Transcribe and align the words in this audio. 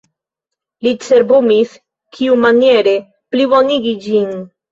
Li 0.85 0.93
cerbumis 1.07 1.75
kiumaniere 2.17 2.93
plibonigi 3.35 3.95
ĝin. 4.07 4.35